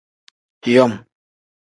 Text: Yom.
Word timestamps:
Yom. 0.73 0.93